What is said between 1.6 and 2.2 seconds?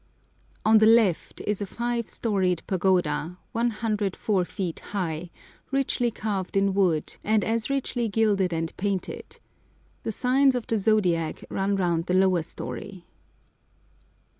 a five